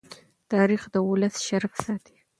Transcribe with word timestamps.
تاریخ 0.51 0.81
د 0.93 0.95
ولس 1.09 1.35
شرف 1.47 1.73
ساتي. 1.83 2.15